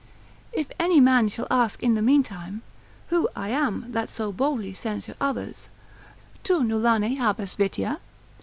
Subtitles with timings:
[0.51, 2.63] If any man shall ask in the meantime,
[3.09, 5.69] who I am that so boldly censure others,
[6.41, 7.99] tu nullane habes vitia?